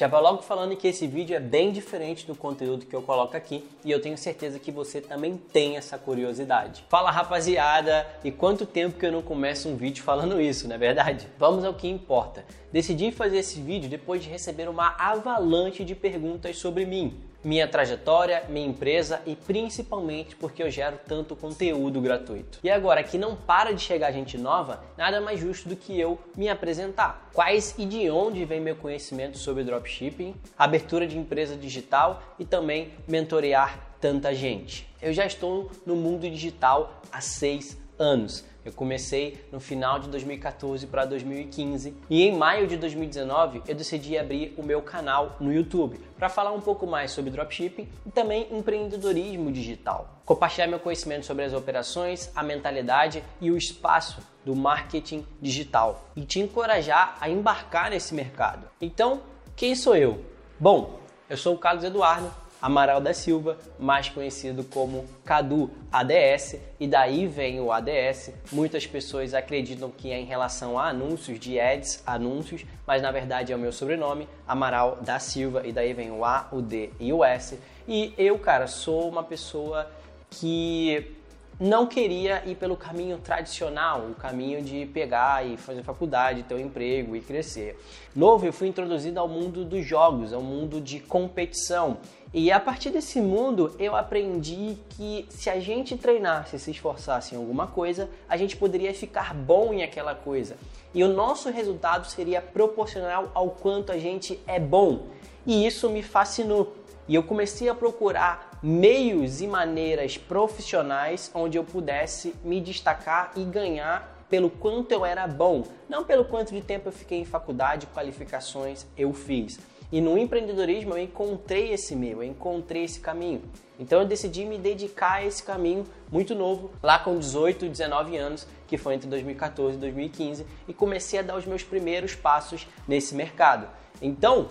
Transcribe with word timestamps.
Já 0.00 0.08
vou 0.08 0.18
logo 0.18 0.40
falando 0.40 0.74
que 0.76 0.88
esse 0.88 1.06
vídeo 1.06 1.36
é 1.36 1.40
bem 1.40 1.70
diferente 1.70 2.26
do 2.26 2.34
conteúdo 2.34 2.86
que 2.86 2.96
eu 2.96 3.02
coloco 3.02 3.36
aqui 3.36 3.62
e 3.84 3.90
eu 3.90 4.00
tenho 4.00 4.16
certeza 4.16 4.58
que 4.58 4.72
você 4.72 4.98
também 4.98 5.36
tem 5.36 5.76
essa 5.76 5.98
curiosidade. 5.98 6.82
Fala 6.88 7.10
rapaziada, 7.10 8.06
e 8.24 8.30
quanto 8.30 8.64
tempo 8.64 8.98
que 8.98 9.04
eu 9.04 9.12
não 9.12 9.20
começo 9.20 9.68
um 9.68 9.76
vídeo 9.76 10.02
falando 10.02 10.40
isso, 10.40 10.66
não 10.66 10.76
é 10.76 10.78
verdade? 10.78 11.28
Vamos 11.38 11.66
ao 11.66 11.74
que 11.74 11.86
importa. 11.86 12.46
Decidi 12.72 13.12
fazer 13.12 13.40
esse 13.40 13.60
vídeo 13.60 13.90
depois 13.90 14.22
de 14.22 14.30
receber 14.30 14.70
uma 14.70 14.94
avalanche 14.98 15.84
de 15.84 15.94
perguntas 15.94 16.56
sobre 16.56 16.86
mim, 16.86 17.20
minha 17.42 17.66
trajetória, 17.66 18.44
minha 18.48 18.66
empresa 18.66 19.20
e 19.26 19.34
principalmente 19.34 20.36
porque 20.36 20.62
eu 20.62 20.70
gero 20.70 20.98
tanto 21.06 21.34
conteúdo 21.34 22.00
gratuito. 22.00 22.58
E 22.62 22.70
agora 22.70 23.02
que 23.02 23.18
não 23.18 23.34
para 23.34 23.72
de 23.72 23.80
chegar 23.80 24.12
gente 24.12 24.36
nova, 24.36 24.82
nada 24.96 25.20
mais 25.20 25.40
justo 25.40 25.68
do 25.68 25.76
que 25.76 25.98
eu 25.98 26.18
me 26.36 26.48
apresentar. 26.48 27.28
Quais 27.32 27.74
e 27.78 27.84
de 27.84 28.10
onde 28.10 28.44
vem 28.44 28.60
meu 28.60 28.76
conhecimento 28.76 29.38
sobre 29.38 29.64
dropshipping, 29.64 30.34
abertura 30.58 31.06
de 31.06 31.18
empresa 31.18 31.56
digital 31.56 32.22
e 32.38 32.44
também 32.44 32.92
mentorear 33.08 33.78
tanta 34.00 34.34
gente. 34.34 34.88
Eu 35.00 35.12
já 35.12 35.26
estou 35.26 35.70
no 35.84 35.94
mundo 35.96 36.28
digital 36.28 37.00
há 37.12 37.20
seis 37.20 37.76
anos. 38.00 38.44
Eu 38.64 38.72
comecei 38.72 39.42
no 39.52 39.60
final 39.60 39.98
de 39.98 40.08
2014 40.08 40.86
para 40.86 41.04
2015 41.04 41.94
e 42.10 42.22
em 42.22 42.36
maio 42.36 42.66
de 42.66 42.76
2019 42.76 43.62
eu 43.66 43.74
decidi 43.74 44.18
abrir 44.18 44.54
o 44.58 44.62
meu 44.62 44.82
canal 44.82 45.36
no 45.40 45.52
YouTube 45.52 45.98
para 46.18 46.28
falar 46.28 46.52
um 46.52 46.60
pouco 46.60 46.86
mais 46.86 47.10
sobre 47.10 47.30
dropshipping 47.30 47.88
e 48.04 48.10
também 48.10 48.48
empreendedorismo 48.50 49.50
digital. 49.50 50.20
Compartilhar 50.26 50.66
meu 50.66 50.78
conhecimento 50.78 51.24
sobre 51.24 51.44
as 51.44 51.54
operações, 51.54 52.30
a 52.34 52.42
mentalidade 52.42 53.24
e 53.40 53.50
o 53.50 53.56
espaço 53.56 54.20
do 54.44 54.54
marketing 54.54 55.26
digital 55.40 56.08
e 56.14 56.24
te 56.24 56.40
encorajar 56.40 57.16
a 57.20 57.30
embarcar 57.30 57.90
nesse 57.90 58.14
mercado. 58.14 58.66
Então, 58.80 59.22
quem 59.56 59.74
sou 59.74 59.96
eu? 59.96 60.24
Bom, 60.58 61.00
eu 61.28 61.36
sou 61.36 61.54
o 61.54 61.58
Carlos 61.58 61.84
Eduardo, 61.84 62.30
Amaral 62.60 63.00
da 63.00 63.14
Silva, 63.14 63.58
mais 63.78 64.08
conhecido 64.08 64.62
como 64.64 65.06
Cadu 65.24 65.70
ADS, 65.90 66.56
e 66.78 66.86
daí 66.86 67.26
vem 67.26 67.60
o 67.60 67.72
ADS. 67.72 68.32
Muitas 68.52 68.86
pessoas 68.86 69.32
acreditam 69.32 69.90
que 69.90 70.12
é 70.12 70.20
em 70.20 70.24
relação 70.24 70.78
a 70.78 70.88
anúncios 70.88 71.40
de 71.40 71.58
ads, 71.58 72.02
anúncios, 72.06 72.64
mas 72.86 73.00
na 73.00 73.10
verdade 73.10 73.52
é 73.52 73.56
o 73.56 73.58
meu 73.58 73.72
sobrenome, 73.72 74.28
Amaral 74.46 74.98
da 75.00 75.18
Silva, 75.18 75.66
e 75.66 75.72
daí 75.72 75.94
vem 75.94 76.10
o 76.10 76.24
A, 76.24 76.48
o 76.52 76.60
D 76.60 76.90
e 77.00 77.12
o 77.12 77.24
S. 77.24 77.58
E 77.88 78.12
eu, 78.18 78.38
cara, 78.38 78.66
sou 78.66 79.08
uma 79.08 79.22
pessoa 79.22 79.90
que 80.28 81.16
não 81.60 81.86
queria 81.86 82.42
ir 82.46 82.54
pelo 82.54 82.74
caminho 82.74 83.18
tradicional, 83.18 84.06
o 84.06 84.14
caminho 84.14 84.62
de 84.62 84.86
pegar 84.86 85.46
e 85.46 85.58
fazer 85.58 85.82
faculdade, 85.82 86.42
ter 86.42 86.54
um 86.54 86.58
emprego 86.58 87.14
e 87.14 87.20
crescer. 87.20 87.78
Novo, 88.16 88.46
eu 88.46 88.52
fui 88.52 88.66
introduzido 88.66 89.20
ao 89.20 89.28
mundo 89.28 89.62
dos 89.62 89.84
jogos, 89.84 90.32
ao 90.32 90.40
mundo 90.40 90.80
de 90.80 91.00
competição. 91.00 91.98
E 92.32 92.52
a 92.52 92.60
partir 92.60 92.90
desse 92.90 93.20
mundo 93.20 93.74
eu 93.76 93.96
aprendi 93.96 94.76
que 94.90 95.26
se 95.28 95.50
a 95.50 95.58
gente 95.58 95.96
treinasse, 95.96 96.60
se 96.60 96.70
esforçasse 96.70 97.34
em 97.34 97.38
alguma 97.38 97.66
coisa, 97.66 98.08
a 98.28 98.36
gente 98.36 98.56
poderia 98.56 98.94
ficar 98.94 99.34
bom 99.34 99.74
em 99.74 99.82
aquela 99.82 100.14
coisa. 100.14 100.56
E 100.94 101.02
o 101.02 101.08
nosso 101.08 101.50
resultado 101.50 102.06
seria 102.06 102.40
proporcional 102.40 103.32
ao 103.34 103.50
quanto 103.50 103.90
a 103.90 103.98
gente 103.98 104.40
é 104.46 104.60
bom. 104.60 105.08
E 105.44 105.66
isso 105.66 105.90
me 105.90 106.04
fascinou. 106.04 106.76
E 107.08 107.16
eu 107.16 107.24
comecei 107.24 107.68
a 107.68 107.74
procurar 107.74 108.60
meios 108.62 109.40
e 109.40 109.48
maneiras 109.48 110.16
profissionais 110.16 111.32
onde 111.34 111.58
eu 111.58 111.64
pudesse 111.64 112.32
me 112.44 112.60
destacar 112.60 113.32
e 113.34 113.42
ganhar 113.42 114.20
pelo 114.28 114.48
quanto 114.48 114.92
eu 114.92 115.04
era 115.04 115.26
bom, 115.26 115.64
não 115.88 116.04
pelo 116.04 116.24
quanto 116.24 116.54
de 116.54 116.60
tempo 116.60 116.88
eu 116.88 116.92
fiquei 116.92 117.18
em 117.18 117.24
faculdade, 117.24 117.88
qualificações 117.88 118.86
eu 118.96 119.12
fiz. 119.12 119.58
E 119.92 120.00
no 120.00 120.16
empreendedorismo 120.16 120.94
eu 120.94 120.98
encontrei 120.98 121.72
esse 121.72 121.96
meio, 121.96 122.18
eu 122.18 122.22
encontrei 122.22 122.84
esse 122.84 123.00
caminho. 123.00 123.42
Então 123.78 124.00
eu 124.00 124.06
decidi 124.06 124.44
me 124.44 124.56
dedicar 124.56 125.14
a 125.14 125.24
esse 125.24 125.42
caminho 125.42 125.84
muito 126.12 126.34
novo, 126.34 126.70
lá 126.82 126.98
com 126.98 127.18
18, 127.18 127.68
19 127.68 128.16
anos, 128.16 128.46
que 128.68 128.78
foi 128.78 128.94
entre 128.94 129.08
2014 129.08 129.76
e 129.76 129.80
2015, 129.80 130.46
e 130.68 130.72
comecei 130.72 131.18
a 131.18 131.22
dar 131.22 131.36
os 131.36 131.44
meus 131.44 131.64
primeiros 131.64 132.14
passos 132.14 132.68
nesse 132.86 133.14
mercado. 133.14 133.66
Então, 134.00 134.48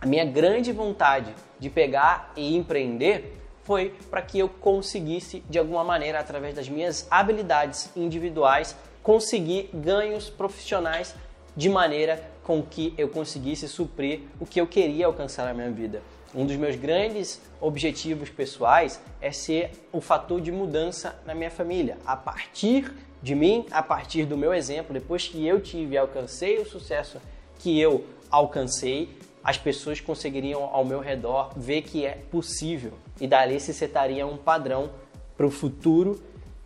a 0.00 0.06
minha 0.06 0.24
grande 0.24 0.70
vontade 0.70 1.34
de 1.58 1.70
pegar 1.70 2.32
e 2.36 2.54
empreender 2.54 3.36
foi 3.64 3.94
para 4.10 4.22
que 4.22 4.38
eu 4.38 4.48
conseguisse, 4.48 5.42
de 5.48 5.58
alguma 5.58 5.84
maneira, 5.84 6.20
através 6.20 6.54
das 6.54 6.68
minhas 6.68 7.06
habilidades 7.10 7.90
individuais, 7.96 8.76
conseguir 9.02 9.70
ganhos 9.72 10.28
profissionais 10.28 11.14
de 11.56 11.68
maneira 11.68 12.22
com 12.48 12.62
que 12.62 12.94
eu 12.96 13.10
conseguisse 13.10 13.68
suprir 13.68 14.20
o 14.40 14.46
que 14.46 14.58
eu 14.58 14.66
queria 14.66 15.04
alcançar 15.04 15.44
na 15.44 15.52
minha 15.52 15.70
vida. 15.70 16.00
Um 16.34 16.46
dos 16.46 16.56
meus 16.56 16.76
grandes 16.76 17.42
objetivos 17.60 18.30
pessoais 18.30 18.98
é 19.20 19.30
ser 19.30 19.70
o 19.92 20.00
fator 20.00 20.40
de 20.40 20.50
mudança 20.50 21.20
na 21.26 21.34
minha 21.34 21.50
família. 21.50 21.98
A 22.06 22.16
partir 22.16 22.90
de 23.22 23.34
mim, 23.34 23.66
a 23.70 23.82
partir 23.82 24.24
do 24.24 24.34
meu 24.34 24.54
exemplo, 24.54 24.94
depois 24.94 25.28
que 25.28 25.46
eu 25.46 25.60
tive 25.60 25.96
e 25.96 25.98
alcancei 25.98 26.58
o 26.58 26.64
sucesso 26.64 27.20
que 27.58 27.78
eu 27.78 28.06
alcancei, 28.30 29.10
as 29.44 29.58
pessoas 29.58 30.00
conseguiriam 30.00 30.64
ao 30.72 30.86
meu 30.86 31.00
redor 31.00 31.52
ver 31.54 31.82
que 31.82 32.06
é 32.06 32.12
possível 32.30 32.94
e 33.20 33.26
dali 33.26 33.60
se 33.60 33.74
setaria 33.74 34.26
um 34.26 34.38
padrão 34.38 34.88
para 35.36 35.46
o 35.46 35.50
futuro 35.50 36.18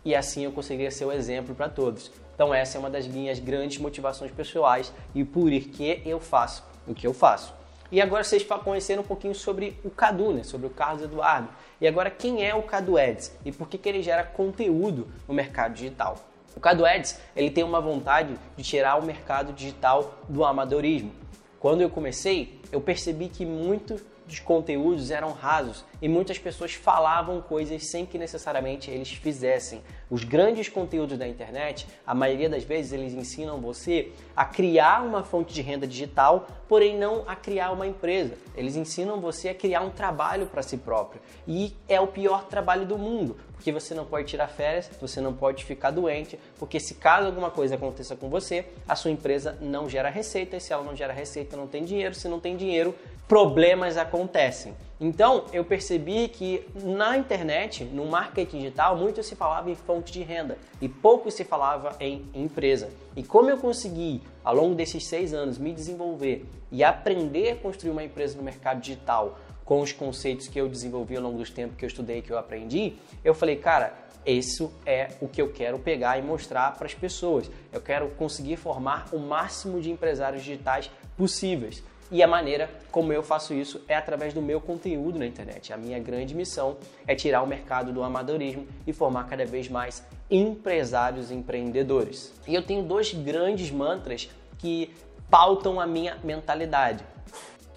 e 0.05 0.15
assim 0.15 0.45
eu 0.45 0.53
conseguiria 0.53 0.91
ser 0.91 1.03
o 1.03 1.11
exemplo 1.11 1.53
para 1.53 1.67
todos. 1.67 2.09
Então 2.33 2.53
essa 2.53 2.77
é 2.77 2.79
uma 2.79 2.89
das 2.89 3.07
minhas 3.07 3.39
grandes 3.39 3.77
motivações 3.77 4.31
pessoais 4.31 4.91
e 5.13 5.23
por 5.23 5.49
que 5.49 6.01
eu 6.05 6.19
faço 6.19 6.63
o 6.87 6.93
que 6.93 7.07
eu 7.07 7.13
faço. 7.13 7.53
E 7.91 8.01
agora 8.01 8.23
vocês 8.23 8.43
conheceram 8.43 9.03
um 9.03 9.05
pouquinho 9.05 9.35
sobre 9.35 9.77
o 9.83 9.89
Cadu, 9.89 10.33
né? 10.33 10.43
sobre 10.43 10.65
o 10.65 10.69
Carlos 10.69 11.03
Eduardo. 11.03 11.49
E 11.79 11.87
agora 11.87 12.09
quem 12.09 12.43
é 12.43 12.55
o 12.55 12.63
Cadu 12.63 12.97
Eds 12.97 13.37
e 13.45 13.51
por 13.51 13.67
que, 13.67 13.77
que 13.77 13.87
ele 13.87 14.01
gera 14.01 14.23
conteúdo 14.23 15.07
no 15.27 15.33
mercado 15.33 15.73
digital? 15.73 16.17
O 16.55 16.59
Cadu 16.59 16.85
Eds 16.85 17.19
ele 17.35 17.51
tem 17.51 17.63
uma 17.63 17.79
vontade 17.79 18.35
de 18.57 18.63
tirar 18.63 18.95
o 18.95 19.05
mercado 19.05 19.53
digital 19.53 20.15
do 20.27 20.43
amadorismo. 20.43 21.11
Quando 21.59 21.81
eu 21.81 21.89
comecei, 21.89 22.59
eu 22.71 22.81
percebi 22.81 23.29
que 23.29 23.45
muitos 23.45 24.01
dos 24.25 24.39
conteúdos 24.39 25.11
eram 25.11 25.31
rasos 25.31 25.85
e 26.01 26.07
muitas 26.07 26.37
pessoas 26.37 26.73
falavam 26.73 27.41
coisas 27.41 27.85
sem 27.87 28.05
que 28.05 28.17
necessariamente 28.17 28.89
eles 28.89 29.11
fizessem. 29.11 29.81
Os 30.09 30.23
grandes 30.23 30.69
conteúdos 30.69 31.17
da 31.17 31.27
internet, 31.27 31.87
a 32.05 32.13
maioria 32.13 32.49
das 32.49 32.63
vezes, 32.63 32.91
eles 32.91 33.13
ensinam 33.13 33.59
você 33.59 34.11
a 34.35 34.45
criar 34.45 35.03
uma 35.03 35.23
fonte 35.23 35.53
de 35.53 35.61
renda 35.61 35.87
digital, 35.87 36.47
porém 36.67 36.97
não 36.97 37.23
a 37.27 37.35
criar 37.35 37.71
uma 37.71 37.87
empresa. 37.87 38.35
Eles 38.55 38.75
ensinam 38.75 39.19
você 39.19 39.49
a 39.49 39.55
criar 39.55 39.81
um 39.81 39.89
trabalho 39.89 40.45
para 40.47 40.61
si 40.61 40.77
próprio. 40.77 41.21
E 41.47 41.75
é 41.87 41.99
o 41.99 42.07
pior 42.07 42.45
trabalho 42.45 42.85
do 42.85 42.97
mundo, 42.97 43.37
porque 43.53 43.71
você 43.71 43.93
não 43.95 44.05
pode 44.05 44.27
tirar 44.27 44.47
férias, 44.47 44.89
você 44.99 45.21
não 45.21 45.33
pode 45.33 45.63
ficar 45.63 45.91
doente, 45.91 46.37
porque 46.59 46.79
se 46.79 46.95
caso 46.95 47.27
alguma 47.27 47.49
coisa 47.49 47.75
aconteça 47.75 48.15
com 48.15 48.29
você, 48.29 48.65
a 48.87 48.95
sua 48.95 49.11
empresa 49.11 49.57
não 49.61 49.89
gera 49.89 50.09
receita, 50.09 50.57
e 50.57 50.61
se 50.61 50.73
ela 50.73 50.83
não 50.83 50.95
gera 50.95 51.13
receita, 51.13 51.55
não 51.55 51.67
tem 51.67 51.83
dinheiro, 51.83 52.13
se 52.13 52.27
não 52.27 52.39
tem 52.39 52.57
dinheiro, 52.57 52.93
problemas 53.27 53.97
acontecem. 53.97 54.75
Então, 54.99 55.45
eu 55.51 55.65
percebi 55.65 56.29
que 56.29 56.65
na 56.81 57.17
internet, 57.17 57.83
no 57.83 58.05
marketing 58.05 58.59
digital, 58.59 58.95
muito 58.95 59.21
se 59.21 59.35
falava 59.35 59.69
em 59.69 59.75
fonte 59.75 60.13
de 60.13 60.21
renda 60.21 60.57
e 60.79 60.87
pouco 60.87 61.29
se 61.29 61.43
falava 61.43 61.95
em 61.99 62.25
empresa. 62.33 62.89
E 63.15 63.23
como 63.23 63.49
eu 63.49 63.57
consegui, 63.57 64.21
ao 64.43 64.55
longo 64.55 64.75
desses 64.75 65.05
seis 65.07 65.33
anos, 65.33 65.57
me 65.57 65.73
desenvolver 65.73 66.45
e 66.71 66.83
aprender 66.83 67.51
a 67.51 67.55
construir 67.57 67.91
uma 67.91 68.03
empresa 68.03 68.37
no 68.37 68.43
mercado 68.43 68.79
digital 68.79 69.37
com 69.65 69.81
os 69.81 69.91
conceitos 69.91 70.47
que 70.47 70.59
eu 70.59 70.69
desenvolvi 70.69 71.15
ao 71.15 71.23
longo 71.23 71.37
dos 71.37 71.49
tempos 71.49 71.77
que 71.77 71.85
eu 71.85 71.87
estudei, 71.87 72.21
que 72.21 72.31
eu 72.31 72.37
aprendi, 72.37 72.93
eu 73.23 73.33
falei, 73.33 73.55
cara, 73.55 73.93
isso 74.25 74.71
é 74.85 75.09
o 75.19 75.27
que 75.27 75.41
eu 75.41 75.51
quero 75.51 75.79
pegar 75.79 76.17
e 76.17 76.21
mostrar 76.21 76.75
para 76.77 76.87
as 76.87 76.93
pessoas. 76.93 77.49
Eu 77.71 77.81
quero 77.81 78.09
conseguir 78.11 78.55
formar 78.55 79.07
o 79.11 79.19
máximo 79.19 79.81
de 79.81 79.91
empresários 79.91 80.43
digitais 80.43 80.89
possíveis. 81.17 81.83
E 82.13 82.21
a 82.21 82.27
maneira 82.27 82.69
como 82.91 83.11
eu 83.11 83.23
faço 83.23 83.55
isso 83.55 83.81
é 83.87 83.95
através 83.95 84.35
do 84.35 84.41
meu 84.41 84.61
conteúdo 84.61 85.17
na 85.17 85.25
internet. 85.25 85.73
A 85.73 85.77
minha 85.77 85.97
grande 85.97 86.35
missão 86.35 86.77
é 87.07 87.15
tirar 87.15 87.41
o 87.41 87.47
mercado 87.47 87.91
do 87.91 88.03
amadorismo 88.03 88.67
e 88.85 88.93
formar 88.93 89.23
cada 89.23 89.43
vez 89.47 89.67
mais 89.67 90.05
empresários 90.29 91.31
empreendedores. 91.31 92.31
E 92.47 92.53
eu 92.53 92.61
tenho 92.61 92.83
dois 92.83 93.11
grandes 93.15 93.71
mantras 93.71 94.29
que 94.59 94.93
pautam 95.27 95.79
a 95.79 95.87
minha 95.87 96.15
mentalidade. 96.23 97.03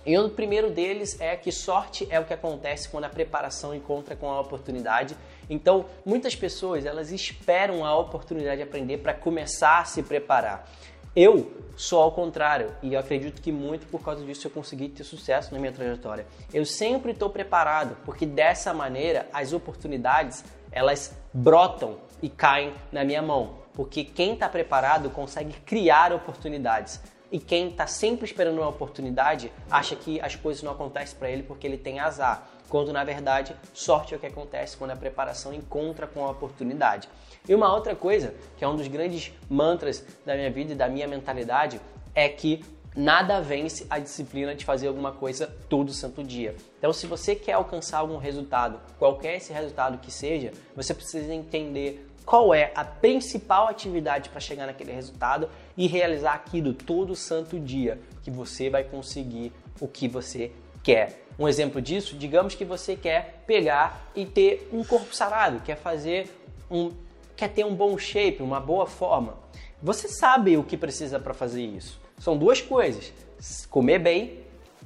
E 0.05 0.19
o 0.19 0.29
primeiro 0.29 0.71
deles 0.71 1.19
é 1.19 1.35
que 1.35 1.51
sorte 1.51 2.07
é 2.11 2.21
o 2.21 2.27
que 2.27 2.35
acontece 2.35 2.91
quando 2.91 3.05
a 3.05 3.09
preparação 3.09 3.75
encontra 3.75 4.15
com 4.15 4.31
a 4.31 4.39
oportunidade. 4.39 5.17
Então, 5.49 5.87
muitas 6.05 6.37
pessoas 6.37 6.85
elas 6.85 7.11
esperam 7.11 7.87
a 7.87 7.97
oportunidade 7.97 8.59
de 8.59 8.63
aprender 8.65 8.99
para 8.99 9.15
começar 9.15 9.81
a 9.81 9.85
se 9.87 10.03
preparar. 10.03 10.69
Eu 11.17 11.51
sou 11.79 12.03
ao 12.03 12.13
contrário 12.13 12.77
e 12.83 12.93
eu 12.93 13.01
acredito 13.01 13.41
que 13.41 13.51
muito 13.51 13.87
por 13.87 14.03
causa 14.03 14.23
disso 14.23 14.47
eu 14.47 14.51
consegui 14.51 14.91
ter 14.91 15.03
sucesso 15.03 15.51
na 15.51 15.59
minha 15.59 15.73
trajetória. 15.73 16.27
Eu 16.53 16.67
sempre 16.67 17.13
estou 17.13 17.31
preparado 17.31 17.97
porque 18.05 18.27
dessa 18.27 18.75
maneira 18.75 19.27
as 19.33 19.55
oportunidades 19.55 20.45
elas 20.71 21.17
brotam 21.33 21.97
e 22.21 22.29
caem 22.29 22.75
na 22.93 23.03
minha 23.03 23.23
mão. 23.23 23.61
Porque 23.73 24.05
quem 24.05 24.35
está 24.35 24.47
preparado 24.47 25.09
consegue 25.09 25.55
criar 25.65 26.13
oportunidades. 26.13 27.01
E 27.31 27.39
quem 27.39 27.69
está 27.69 27.87
sempre 27.87 28.25
esperando 28.25 28.59
uma 28.59 28.69
oportunidade 28.69 29.53
acha 29.71 29.97
que 29.97 30.21
as 30.21 30.37
coisas 30.37 30.63
não 30.63 30.73
acontecem 30.73 31.19
para 31.19 31.31
ele 31.31 31.43
porque 31.43 31.67
ele 31.67 31.77
tem 31.77 31.99
azar, 31.99 32.49
quando 32.69 32.93
na 32.93 33.03
verdade 33.05 33.55
sorte 33.75 34.15
é 34.15 34.17
o 34.17 34.21
que 34.21 34.27
acontece 34.27 34.77
quando 34.77 34.93
a 34.93 34.97
preparação 34.97 35.53
encontra 35.53 36.07
com 36.07 36.25
a 36.25 36.31
oportunidade. 36.31 37.09
E 37.49 37.55
uma 37.55 37.73
outra 37.75 37.95
coisa, 37.95 38.35
que 38.57 38.65
é 38.65 38.69
um 38.69 38.77
dos 38.77 38.89
grandes 38.89 39.33
mantras 39.49 40.05
da 40.25 40.35
minha 40.35 40.51
vida 40.51 40.73
e 40.73 40.77
da 40.77 40.89
minha 40.89 41.07
mentalidade, 41.09 41.81
é 42.15 42.29
que 42.29 42.65
nada 42.97 43.41
vence 43.41 43.87
a 43.91 43.99
disciplina 43.99 44.55
de 44.55 44.65
fazer 44.65 44.89
alguma 44.89 45.13
coisa 45.13 45.47
todo 45.69 45.93
santo 45.93 46.25
dia. 46.25 46.57
Então, 46.79 46.93
se 46.93 47.07
você 47.07 47.35
quer 47.35 47.53
alcançar 47.53 47.99
algum 47.99 48.17
resultado, 48.17 48.81
qualquer 48.99 49.37
esse 49.37 49.53
resultado 49.53 49.99
que 49.99 50.11
seja, 50.11 50.53
você 50.75 50.95
precisa 50.95 51.33
entender 51.35 52.09
qual 52.27 52.53
é 52.53 52.73
a 52.75 52.85
principal 52.85 53.69
atividade 53.69 54.29
para 54.29 54.41
chegar 54.41 54.67
naquele 54.67 54.91
resultado 54.91 55.49
e 55.77 55.87
realizar 55.87 56.35
aquilo 56.35 56.75
todo 56.75 57.15
santo 57.15 57.59
dia, 57.59 58.01
que 58.25 58.31
você 58.33 58.69
vai 58.69 58.83
conseguir 58.83 59.53
o 59.81 59.87
que 59.87 60.09
você 60.09 60.51
quer. 60.83 61.25
Um 61.39 61.47
exemplo 61.47 61.81
disso, 61.81 62.17
digamos 62.17 62.57
que 62.57 62.65
você 62.65 62.97
quer 62.97 63.45
pegar 63.47 64.11
e 64.15 64.27
ter 64.27 64.69
um 64.73 64.83
corpo 64.83 65.15
sarado, 65.15 65.61
quer 65.61 65.77
fazer 65.77 66.29
um 66.69 66.91
quer 67.37 67.49
ter 67.49 67.65
um 67.65 67.75
bom 67.75 67.97
shape, 67.99 68.43
uma 68.43 68.59
boa 68.59 68.87
forma. 68.87 69.37
Você 69.83 70.09
sabe 70.09 70.57
o 70.57 70.65
que 70.65 70.77
precisa 70.77 71.21
para 71.21 71.35
fazer 71.35 71.63
isso. 71.63 72.01
São 72.19 72.37
duas 72.37 72.61
coisas: 72.61 73.13
comer 73.71 73.99
bem 74.01 74.41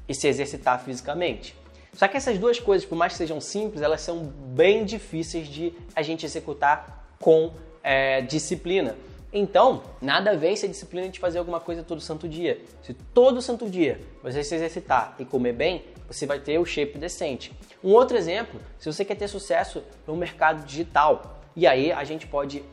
e 0.09 0.15
se 0.15 0.27
exercitar 0.27 0.83
fisicamente. 0.85 1.57
Só 1.93 2.07
que 2.07 2.17
essas 2.17 2.39
duas 2.39 2.59
coisas, 2.59 2.87
por 2.87 2.97
mais 2.97 3.13
que 3.13 3.19
sejam 3.19 3.41
simples, 3.41 3.83
elas 3.83 4.01
são 4.01 4.25
bem 4.25 4.85
difíceis 4.85 5.49
de 5.49 5.73
a 5.95 6.03
gente 6.03 6.27
executar 6.27 7.00
com 7.21 7.53
é, 7.83 8.23
disciplina. 8.23 8.97
Então, 9.33 9.83
nada 10.01 10.37
vence 10.37 10.67
a 10.67 10.69
disciplina 10.69 11.09
de 11.09 11.21
fazer 11.21 11.39
alguma 11.39 11.61
coisa 11.61 11.83
todo 11.83 12.01
santo 12.01 12.29
dia. 12.29 12.61
Se 12.83 12.95
todo 12.95 13.41
santo 13.41 13.69
dia 13.69 14.01
você 14.23 14.43
se 14.43 14.55
exercitar 14.55 15.15
e 15.19 15.25
comer 15.25 15.53
bem, 15.53 15.85
você 16.09 16.27
vai 16.27 16.41
ter 16.41 16.59
o 16.59 16.65
shape 16.65 16.99
decente. 16.99 17.53
Um 17.85 17.91
outro 17.91 18.17
exemplo, 18.17 18.61
se 18.79 18.91
você 18.91 19.05
quer 19.05 19.15
ter 19.15 19.29
sucesso 19.29 19.85
no 20.07 20.17
mercado 20.17 20.65
digital, 20.65 21.41
e 21.55 21.67
aí 21.67 21.93
a 21.93 22.03
gente 22.03 22.27
pode 22.27 22.65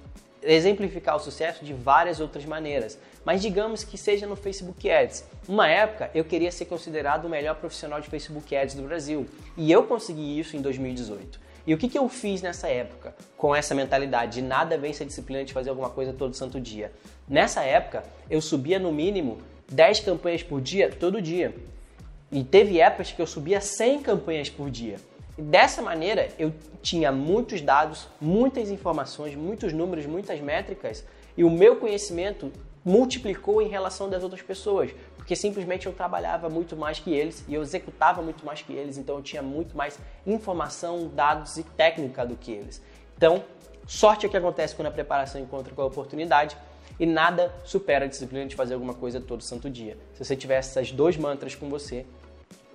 exemplificar 0.41 1.15
o 1.15 1.19
sucesso 1.19 1.63
de 1.63 1.73
várias 1.73 2.19
outras 2.19 2.45
maneiras. 2.45 2.97
Mas 3.25 3.41
digamos 3.41 3.83
que 3.83 3.97
seja 3.97 4.25
no 4.25 4.35
Facebook 4.35 4.89
Ads. 4.89 5.25
Uma 5.47 5.67
época 5.67 6.09
eu 6.15 6.23
queria 6.23 6.51
ser 6.51 6.65
considerado 6.65 7.25
o 7.25 7.29
melhor 7.29 7.55
profissional 7.55 7.99
de 7.99 8.07
Facebook 8.07 8.55
Ads 8.55 8.75
do 8.75 8.83
Brasil 8.83 9.27
e 9.57 9.69
eu 9.71 9.83
consegui 9.83 10.39
isso 10.39 10.55
em 10.55 10.61
2018. 10.61 11.46
E 11.67 11.73
o 11.73 11.77
que, 11.77 11.89
que 11.89 11.97
eu 11.97 12.07
fiz 12.07 12.41
nessa 12.41 12.69
época 12.69 13.13
com 13.35 13.53
essa 13.53 13.75
mentalidade 13.75 14.35
de 14.35 14.41
nada 14.41 14.77
vence 14.77 15.03
a 15.03 15.05
disciplina 15.05 15.43
de 15.43 15.51
fazer 15.51 15.69
alguma 15.69 15.89
coisa 15.89 16.13
todo 16.13 16.33
santo 16.33 16.61
dia? 16.61 16.93
Nessa 17.27 17.61
época 17.61 18.05
eu 18.29 18.39
subia 18.39 18.79
no 18.79 18.89
mínimo 18.89 19.39
10 19.69 19.99
campanhas 19.99 20.41
por 20.41 20.61
dia 20.61 20.89
todo 20.89 21.21
dia. 21.21 21.53
E 22.31 22.41
teve 22.41 22.79
épocas 22.79 23.11
que 23.11 23.21
eu 23.21 23.27
subia 23.27 23.59
100 23.59 24.01
campanhas 24.01 24.49
por 24.49 24.71
dia. 24.71 24.95
E 25.37 25.41
dessa 25.41 25.81
maneira 25.81 26.29
eu 26.39 26.53
tinha 26.81 27.11
muitos 27.11 27.59
dados, 27.59 28.07
muitas 28.21 28.69
informações, 28.69 29.35
muitos 29.35 29.73
números, 29.73 30.05
muitas 30.05 30.39
métricas 30.39 31.03
e 31.35 31.43
o 31.43 31.49
meu 31.49 31.75
conhecimento 31.75 32.49
multiplicou 32.87 33.61
em 33.61 33.67
relação 33.67 34.09
das 34.09 34.23
outras 34.23 34.41
pessoas, 34.41 34.91
porque 35.17 35.35
simplesmente 35.35 35.87
eu 35.87 35.91
trabalhava 35.91 36.47
muito 36.47 36.77
mais 36.77 37.01
que 37.01 37.13
eles 37.13 37.43
e 37.45 37.53
eu 37.53 37.61
executava 37.61 38.21
muito 38.21 38.45
mais 38.45 38.61
que 38.61 38.71
eles, 38.71 38.97
então 38.97 39.17
eu 39.17 39.21
tinha 39.21 39.41
muito 39.41 39.75
mais 39.75 39.99
informação, 40.25 41.11
dados 41.13 41.57
e 41.57 41.63
técnica 41.63 42.25
do 42.25 42.37
que 42.37 42.49
eles. 42.49 42.81
Então, 43.17 43.43
sorte 43.85 44.25
é 44.25 44.29
o 44.29 44.31
que 44.31 44.37
acontece 44.37 44.73
quando 44.73 44.87
a 44.87 44.91
preparação 44.91 45.41
encontra 45.41 45.75
com 45.75 45.81
a 45.81 45.85
oportunidade 45.85 46.55
e 46.97 47.05
nada 47.05 47.53
supera 47.65 48.05
a 48.05 48.07
disciplina 48.07 48.45
de 48.45 48.55
fazer 48.55 48.75
alguma 48.75 48.93
coisa 48.93 49.19
todo 49.19 49.43
santo 49.43 49.69
dia. 49.69 49.97
Se 50.13 50.23
você 50.23 50.37
tiver 50.37 50.55
essas 50.55 50.89
dois 50.89 51.17
mantras 51.17 51.55
com 51.55 51.67
você, 51.67 52.05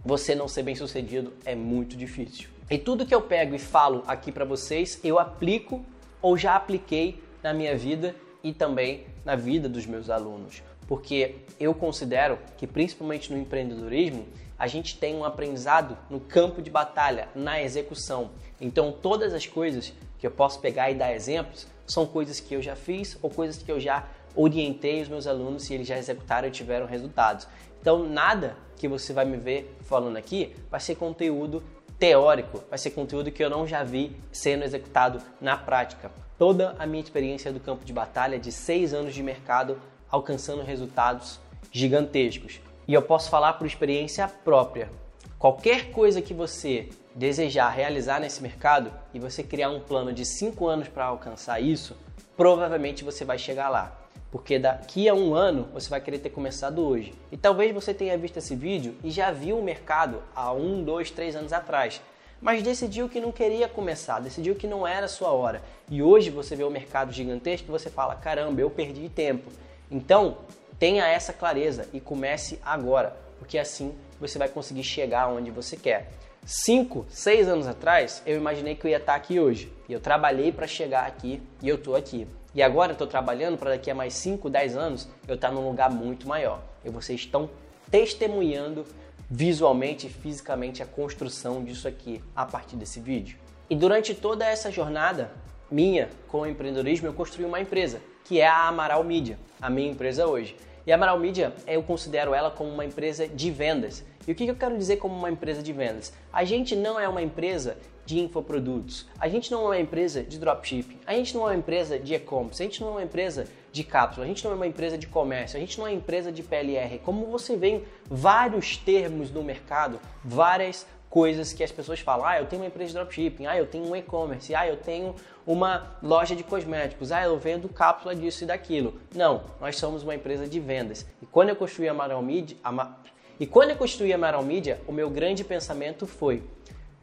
você 0.05 0.35
não 0.35 0.47
ser 0.47 0.63
bem 0.63 0.75
sucedido 0.75 1.33
é 1.43 1.55
muito 1.55 1.97
difícil. 1.97 2.51
E 2.71 2.77
tudo 2.77 3.07
que 3.07 3.15
eu 3.15 3.23
pego 3.23 3.55
e 3.55 3.59
falo 3.59 4.05
aqui 4.07 4.31
para 4.31 4.45
vocês, 4.45 5.01
eu 5.03 5.19
aplico 5.19 5.83
ou 6.21 6.37
já 6.37 6.55
apliquei 6.55 7.23
na 7.43 7.55
minha 7.55 7.75
vida 7.75 8.15
e 8.43 8.53
também 8.53 9.07
na 9.25 9.37
vida 9.37 9.69
dos 9.69 9.87
meus 9.87 10.11
alunos, 10.11 10.63
porque 10.87 11.37
eu 11.59 11.75
considero 11.75 12.39
que 12.57 12.67
principalmente 12.67 13.33
no 13.33 13.39
empreendedorismo 13.39 14.27
a 14.59 14.67
gente 14.67 14.97
tem 14.97 15.17
um 15.17 15.25
aprendizado 15.25 15.97
no 16.09 16.21
campo 16.21 16.63
de 16.63 16.71
batalha, 16.71 17.29
na 17.35 17.61
execução. 17.61 18.31
Então 18.61 18.93
todas 18.93 19.35
as 19.35 19.47
coisas 19.47 19.93
que 20.19 20.27
eu 20.27 20.31
posso 20.31 20.61
pegar 20.61 20.91
e 20.91 20.95
dar 20.95 21.13
exemplos 21.13 21.67
são 21.87 22.07
coisas 22.07 22.39
que 22.39 22.55
eu 22.55 22.63
já 22.63 22.77
fiz 22.77 23.19
ou 23.21 23.29
coisas 23.29 23.63
que 23.63 23.73
eu 23.73 23.81
já 23.81 24.07
orientei 24.35 25.03
os 25.03 25.09
meus 25.09 25.27
alunos 25.27 25.69
e 25.69 25.75
eles 25.75 25.87
já 25.87 25.99
executaram 25.99 26.49
e 26.49 26.51
tiveram 26.51 26.87
resultados. 26.87 27.47
Então 27.81 28.09
nada 28.09 28.57
que 28.77 28.87
você 28.87 29.13
vai 29.13 29.25
me 29.25 29.37
ver 29.37 29.77
falando 29.83 30.17
aqui 30.17 30.55
vai 30.71 30.81
ser 30.81 30.95
conteúdo 30.95 31.63
teórico, 32.03 32.65
vai 32.69 32.77
ser 32.77 32.91
conteúdo 32.91 33.31
que 33.31 33.45
eu 33.45 33.49
não 33.49 33.65
já 33.65 33.85
vi 33.85 34.17
sendo 34.33 34.65
executado 34.65 35.23
na 35.41 35.57
prática 35.57 36.11
toda 36.37 36.75
a 36.77 36.85
minha 36.85 37.01
experiência 37.01 37.53
do 37.53 37.61
campo 37.61 37.85
de 37.85 37.93
batalha 37.93 38.41
de 38.41 38.51
seis 38.51 38.93
anos 38.93 39.15
de 39.15 39.23
mercado 39.23 39.81
alcançando 40.11 40.65
resultados 40.65 41.39
gigantescos. 41.71 42.61
E 42.89 42.93
eu 42.93 43.03
posso 43.03 43.31
falar 43.31 43.53
por 43.53 43.69
experiência 43.69 44.27
própria. 44.27 44.91
Qualquer 45.39 45.93
coisa 45.93 46.21
que 46.21 46.35
você 46.35 46.89
desejar 47.15 47.69
realizar 47.69 48.19
nesse 48.19 48.43
mercado 48.43 48.93
e 49.15 49.21
você 49.21 49.45
criar 49.45 49.71
um 49.71 49.79
plano 49.79 50.13
de 50.13 50.25
cinco 50.25 50.67
anos 50.67 50.89
para 50.89 51.05
alcançar 51.05 51.61
isso, 51.61 51.97
provavelmente 52.37 53.05
você 53.05 53.25
vai 53.25 53.39
chegar 53.39 53.69
lá. 53.69 54.02
Porque 54.33 54.59
daqui 54.59 55.09
a 55.09 55.15
um 55.15 55.33
ano 55.35 55.69
você 55.73 55.89
vai 55.89 56.01
querer 56.01 56.19
ter 56.19 56.31
começado 56.31 56.85
hoje. 56.85 57.15
E 57.31 57.37
talvez 57.37 57.73
você 57.73 57.95
tenha 57.95 58.19
visto 58.19 58.39
esse 58.39 58.57
vídeo 58.57 58.97
e 59.05 59.11
já 59.13 59.31
viu 59.31 59.59
o 59.59 59.63
mercado 59.63 60.21
há 60.35 60.53
um, 60.53 60.83
dois, 60.83 61.13
três 61.13 61.37
anos 61.37 61.53
atrás 61.53 62.01
mas 62.43 62.61
decidiu 62.61 63.09
que 63.09 63.21
não 63.21 63.31
queria 63.31 63.69
começar, 63.69 64.19
decidiu 64.19 64.57
que 64.57 64.67
não 64.67 64.85
era 64.85 65.07
a 65.07 65.09
sua 65.09 65.31
hora. 65.31 65.63
E 65.89 66.03
hoje 66.03 66.29
você 66.29 66.57
vê 66.57 66.65
o 66.65 66.71
mercado 66.71 67.13
gigantesco 67.13 67.69
e 67.69 67.71
você 67.71 67.89
fala: 67.89 68.17
caramba, 68.17 68.61
eu 68.61 68.69
perdi 68.69 69.09
tempo. 69.09 69.49
Então, 69.89 70.39
tenha 70.77 71.07
essa 71.07 71.33
clareza 71.33 71.89
e 71.93 72.01
comece 72.01 72.59
agora, 72.65 73.17
porque 73.39 73.57
assim 73.57 73.95
você 74.19 74.39
vai 74.39 74.49
conseguir 74.49 74.83
chegar 74.83 75.29
onde 75.29 75.53
você 75.53 75.77
quer. 75.77 76.11
Cinco, 76.45 77.07
seis 77.09 77.47
anos 77.47 77.69
atrás, 77.69 78.21
eu 78.27 78.37
imaginei 78.37 78.75
que 78.75 78.85
eu 78.85 78.91
ia 78.91 78.97
estar 78.97 79.15
aqui 79.15 79.39
hoje. 79.39 79.73
E 79.89 79.93
eu 79.93 80.01
trabalhei 80.01 80.51
para 80.51 80.67
chegar 80.67 81.07
aqui 81.07 81.41
e 81.63 81.69
eu 81.69 81.77
estou 81.77 81.95
aqui. 81.95 82.27
E 82.55 82.63
agora 82.63 82.93
estou 82.93 83.07
trabalhando 83.07 83.57
para 83.57 83.71
daqui 83.71 83.91
a 83.91 83.95
mais 83.95 84.13
5, 84.15 84.51
10 84.51 84.77
anos 84.77 85.09
eu 85.27 85.37
estar 85.37 85.51
num 85.51 85.67
lugar 85.67 85.91
muito 85.91 86.29
maior. 86.29 86.61
E 86.85 86.91
vocês 86.91 87.21
estão 87.21 87.49
testemunhando 87.91 88.85
visualmente 89.31 90.07
e 90.07 90.11
fisicamente 90.11 90.83
a 90.83 90.87
construção 90.87 91.65
disso 91.65 91.89
aqui 91.89 92.23
a 92.37 92.45
partir 92.45 92.77
desse 92.77 93.01
vídeo. 93.01 93.39
E 93.71 93.75
durante 93.75 94.15
toda 94.15 94.45
essa 94.45 94.71
jornada 94.71 95.31
minha 95.71 96.11
com 96.29 96.41
o 96.41 96.47
empreendedorismo, 96.47 97.09
eu 97.09 97.15
construí 97.15 97.47
uma 97.47 97.59
empresa, 97.59 98.03
que 98.25 98.39
é 98.39 98.47
a 98.47 98.69
Amaral 98.69 99.03
Mídia, 99.03 99.39
a 99.61 99.71
minha 99.71 99.91
empresa 99.91 100.27
hoje. 100.27 100.55
E 100.87 100.93
a 100.93 100.97
Amaral 100.97 101.19
Mídia, 101.19 101.55
eu 101.67 101.83
considero 101.83 102.35
ela 102.35 102.51
como 102.51 102.69
uma 102.69 102.85
empresa 102.85 103.27
de 103.27 103.51
vendas. 103.51 104.05
E 104.27 104.33
o 104.33 104.35
que 104.35 104.47
eu 104.47 104.55
quero 104.55 104.79
dizer 104.79 104.99
como 104.99 105.15
uma 105.15 105.31
empresa 105.31 105.63
de 105.63 105.73
vendas? 105.73 106.13
A 106.33 106.45
gente 106.45 106.77
não 106.77 106.99
é 106.99 107.09
uma 107.09 107.21
empresa 107.21 107.77
de 108.05 108.21
infoprodutos. 108.21 109.07
A 109.19 109.29
gente 109.29 109.51
não 109.51 109.63
é 109.63 109.65
uma 109.65 109.81
empresa 109.81 110.23
de 110.23 110.39
dropshipping. 110.39 110.99
A 111.07 111.15
gente 111.15 111.35
não 111.35 111.43
é 111.43 111.53
uma 111.53 111.57
empresa 111.57 111.99
de 111.99 112.15
e-commerce. 112.15 112.63
A 112.63 112.67
gente 112.67 112.81
não 112.81 112.89
é 112.89 112.91
uma 112.93 113.03
empresa 113.03 113.47
de 113.73 113.85
cápsula. 113.85 114.25
A 114.25 114.29
gente 114.29 114.45
não 114.45 114.53
é 114.53 114.55
uma 114.55 114.67
empresa 114.67 114.99
de 114.99 115.07
comércio. 115.07 115.57
A 115.57 115.61
gente 115.61 115.79
não 115.79 115.87
é 115.87 115.91
uma 115.91 115.97
empresa 115.97 116.31
de 116.31 116.43
PLR. 116.43 116.99
Como 116.99 117.27
você 117.27 117.57
vê 117.57 117.69
em 117.69 117.85
vários 118.09 118.77
termos 118.77 119.31
no 119.31 119.43
mercado, 119.43 120.01
várias 120.25 120.87
coisas 121.09 121.53
que 121.53 121.63
as 121.63 121.71
pessoas 121.71 122.01
falam. 122.01 122.25
Ah, 122.25 122.39
eu 122.39 122.47
tenho 122.47 122.63
uma 122.63 122.69
empresa 122.69 122.89
de 122.89 122.95
dropshipping. 122.95 123.47
Ah, 123.47 123.57
eu 123.57 123.67
tenho 123.67 123.87
um 123.87 123.95
e-commerce. 123.95 124.55
Ah, 124.55 124.67
eu 124.67 124.77
tenho 124.77 125.15
uma 125.47 125.97
loja 126.03 126.35
de 126.35 126.43
cosméticos. 126.43 127.13
Ah, 127.13 127.25
eu 127.25 127.39
vendo 127.39 127.69
cápsula 127.69 128.15
disso 128.15 128.45
e 128.45 128.47
daquilo. 128.47 129.01
Não, 129.15 129.45
nós 129.61 129.77
somos 129.77 130.03
uma 130.03 130.15
empresa 130.15 130.47
de 130.47 130.59
vendas. 130.59 131.07
E 131.21 131.27
quando 131.27 131.51
eu 131.51 131.57
construí 131.57 131.89
a 131.89 131.93
Amaral 131.93 132.23
Media, 132.23 132.57
a... 132.65 133.03
e 133.41 133.47
quando 133.47 133.71
eu 133.71 133.77
construí 133.77 134.13
a 134.13 134.17
Amaral 134.17 134.43
Media, 134.43 134.81
o 134.87 134.93
meu 134.93 135.11
grande 135.11 135.43
pensamento 135.45 136.07
foi 136.07 136.43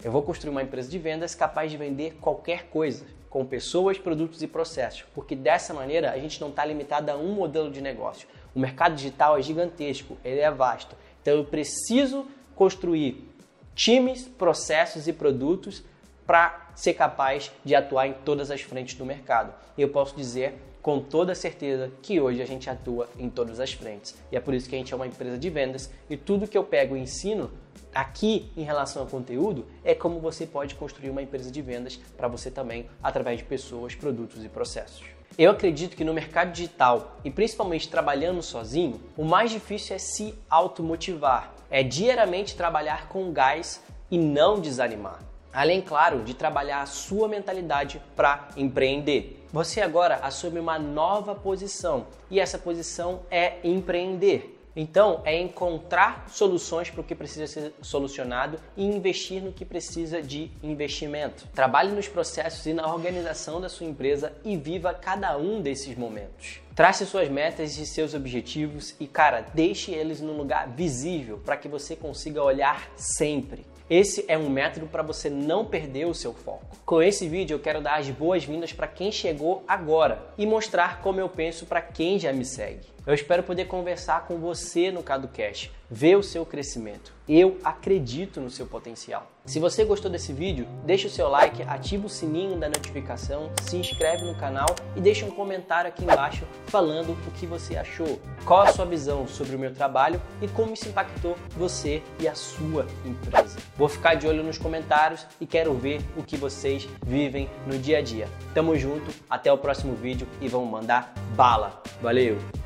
eu 0.02 0.14
vou 0.14 0.22
construir 0.22 0.52
uma 0.52 0.64
empresa 0.64 0.90
de 0.90 0.98
vendas 0.98 1.36
capaz 1.36 1.70
de 1.70 1.76
vender 1.76 2.18
qualquer 2.22 2.68
coisa, 2.68 3.06
com 3.30 3.46
pessoas, 3.46 3.98
produtos 3.98 4.42
e 4.42 4.48
processos, 4.48 5.04
porque 5.14 5.36
dessa 5.36 5.74
maneira 5.74 6.12
a 6.12 6.18
gente 6.18 6.40
não 6.40 6.48
está 6.50 6.64
limitado 6.64 7.12
a 7.12 7.18
um 7.18 7.34
modelo 7.34 7.70
de 7.70 7.82
negócio. 7.82 8.26
O 8.56 8.60
mercado 8.60 8.96
digital 8.96 9.38
é 9.38 9.42
gigantesco, 9.42 10.18
ele 10.24 10.40
é 10.40 10.50
vasto. 10.50 10.96
Então 11.22 11.34
eu 11.34 11.44
preciso 11.44 12.26
construir 12.56 13.30
times, 13.76 14.24
processos 14.24 15.06
e 15.06 15.12
produtos 15.12 15.84
para 16.26 16.70
ser 16.76 16.94
capaz 16.94 17.52
de 17.66 17.76
atuar 17.76 18.08
em 18.08 18.14
todas 18.14 18.50
as 18.50 18.62
frentes 18.62 18.96
do 18.96 19.06
mercado. 19.06 19.54
E 19.78 19.82
eu 19.82 19.90
posso 19.90 20.16
dizer 20.16 20.58
com 20.90 21.00
toda 21.00 21.36
certeza 21.36 21.92
que 22.02 22.20
hoje 22.20 22.42
a 22.42 22.48
gente 22.48 22.68
atua 22.68 23.08
em 23.20 23.30
todas 23.30 23.60
as 23.60 23.72
frentes. 23.72 24.18
E 24.32 24.36
é 24.36 24.40
por 24.40 24.56
isso 24.56 24.68
que 24.68 24.74
a 24.74 24.78
gente 24.80 24.92
é 24.92 24.96
uma 24.96 25.06
empresa 25.06 25.38
de 25.38 25.48
vendas 25.48 25.92
e 26.10 26.18
tudo 26.18 26.48
que 26.48 26.58
eu 26.58 26.64
pego 26.64 26.98
e 26.98 27.00
ensino 27.00 27.52
aqui 27.94 28.52
em 28.58 28.64
relação 28.64 29.04
ao 29.04 29.08
conteúdo 29.08 29.68
é 29.84 29.94
como 29.94 30.20
você 30.20 30.48
pode 30.48 30.74
construir 30.74 31.12
uma 31.12 31.22
empresa 31.22 31.52
de 31.52 31.62
vendas 31.62 32.00
para 32.18 32.28
você 32.28 32.50
também 32.50 32.90
através 33.04 33.38
de 33.38 33.44
pessoas, 33.44 33.94
produtos 33.94 34.44
e 34.44 34.50
processos. 34.50 35.06
Eu 35.38 35.52
acredito 35.52 35.96
que 35.96 36.04
no 36.04 36.12
mercado 36.12 36.54
digital 36.54 37.20
e 37.24 37.30
principalmente 37.30 37.88
trabalhando 37.88 38.42
sozinho, 38.42 39.00
o 39.16 39.24
mais 39.24 39.52
difícil 39.52 39.96
é 39.96 40.00
se 40.00 40.34
automotivar, 40.50 41.54
é 41.70 41.84
diariamente 41.84 42.56
trabalhar 42.56 43.08
com 43.10 43.32
gás 43.32 43.80
e 44.10 44.18
não 44.18 44.60
desanimar. 44.60 45.20
Além, 45.54 45.82
claro, 45.82 46.24
de 46.24 46.34
trabalhar 46.34 46.82
a 46.82 46.88
sua 46.88 47.28
mentalidade 47.28 48.02
para 48.16 48.50
empreender. 48.58 49.39
Você 49.52 49.82
agora 49.82 50.18
assume 50.18 50.60
uma 50.60 50.78
nova 50.78 51.34
posição 51.34 52.06
e 52.30 52.40
essa 52.40 52.60
posição 52.60 53.22
é 53.32 53.58
empreender. 53.64 54.56
Então, 54.76 55.22
é 55.26 55.36
encontrar 55.42 56.26
soluções 56.30 56.92
para 56.92 57.02
o 57.02 57.04
que 57.04 57.16
precisa 57.16 57.48
ser 57.48 57.74
solucionado 57.82 58.60
e 58.78 58.86
investir 58.86 59.42
no 59.42 59.52
que 59.52 59.66
precisa 59.66 60.22
de 60.22 60.52
investimento. 60.62 61.48
Trabalhe 61.54 61.92
nos 61.92 62.08
processos 62.08 62.64
e 62.68 62.74
na 62.74 62.88
organização 62.94 63.60
da 63.60 63.68
sua 63.68 63.88
empresa 63.88 64.32
e 64.46 64.56
viva 64.56 64.94
cada 64.94 65.36
um 65.36 65.60
desses 65.62 65.98
momentos. 65.98 66.62
Trace 66.76 67.06
suas 67.08 67.28
metas 67.28 67.76
e 67.78 67.86
seus 67.88 68.14
objetivos 68.14 68.96
e, 69.00 69.08
cara, 69.08 69.46
deixe 69.54 69.92
eles 69.92 70.22
num 70.22 70.38
lugar 70.38 70.70
visível 70.70 71.40
para 71.40 71.58
que 71.58 71.68
você 71.68 71.96
consiga 71.96 72.44
olhar 72.44 72.88
sempre. 72.96 73.66
Esse 73.90 74.24
é 74.28 74.38
um 74.38 74.52
método 74.52 74.86
para 74.86 75.02
você 75.02 75.32
não 75.32 75.66
perder 75.66 76.06
o 76.06 76.14
seu 76.14 76.32
foco. 76.32 76.78
Com 76.86 77.02
esse 77.02 77.28
vídeo 77.28 77.56
eu 77.56 77.60
quero 77.60 77.82
dar 77.82 77.98
as 77.98 78.08
boas-vindas 78.08 78.72
para 78.72 78.86
quem 78.86 79.12
chegou 79.12 79.64
agora 79.68 80.22
e 80.38 80.46
mostrar 80.46 81.02
como 81.02 81.20
eu 81.20 81.28
penso 81.28 81.66
para 81.66 81.82
quem 81.82 82.20
já 82.20 82.32
me 82.32 82.46
segue. 82.46 82.88
Eu 83.10 83.16
espero 83.16 83.42
poder 83.42 83.66
conversar 83.66 84.28
com 84.28 84.38
você 84.38 84.92
no 84.92 85.02
CadoCast, 85.02 85.72
ver 85.90 86.16
o 86.16 86.22
seu 86.22 86.46
crescimento. 86.46 87.12
Eu 87.28 87.58
acredito 87.64 88.40
no 88.40 88.52
seu 88.52 88.68
potencial. 88.68 89.26
Se 89.48 89.60
você 89.60 89.84
gostou 89.84 90.12
desse 90.12 90.32
vídeo, 90.32 90.68
deixa 90.86 91.08
o 91.08 91.10
seu 91.10 91.28
like, 91.28 91.64
ativa 91.64 92.06
o 92.06 92.10
sininho 92.10 92.56
da 92.56 92.68
notificação, 92.68 93.50
se 93.64 93.78
inscreve 93.78 94.26
no 94.26 94.36
canal 94.36 94.68
e 94.96 95.02
deixa 95.02 95.26
um 95.26 95.32
comentário 95.32 95.90
aqui 95.90 96.04
embaixo 96.04 96.46
falando 96.68 97.18
o 97.28 97.32
que 97.32 97.48
você 97.48 97.76
achou. 97.78 98.22
Qual 98.46 98.62
a 98.62 98.72
sua 98.72 98.86
visão 98.86 99.28
sobre 99.28 99.56
o 99.56 99.60
meu 99.60 99.74
trabalho 99.74 100.22
e 100.40 100.48
como 100.48 100.76
isso 100.76 100.88
impactou 100.88 101.36
você 101.58 102.04
e 102.20 102.28
a 102.28 102.36
sua 102.36 102.86
empresa. 103.04 103.58
Vou 103.76 103.90
ficar 103.90 104.14
de 104.14 104.28
olho 104.28 104.44
nos 104.44 104.60
comentários 104.60 105.26
e 105.42 105.48
quero 105.48 105.74
ver 105.74 106.00
o 106.16 106.22
que 106.22 106.38
vocês 106.38 106.88
vivem 107.04 107.50
no 107.66 107.76
dia 107.76 107.98
a 107.98 108.02
dia. 108.04 108.28
Tamo 108.54 108.76
junto, 108.76 109.12
até 109.28 109.52
o 109.52 109.58
próximo 109.58 109.96
vídeo 109.96 110.28
e 110.40 110.48
vamos 110.48 110.70
mandar 110.70 111.12
bala. 111.36 111.82
Valeu! 112.04 112.59